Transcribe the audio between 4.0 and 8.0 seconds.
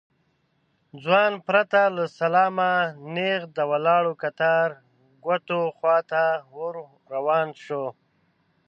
کتار کوټو خواته ور روان شو.